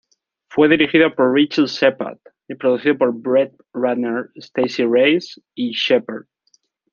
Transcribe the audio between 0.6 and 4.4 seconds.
dirigido por Richard Shepard y producido por Brett Ratner,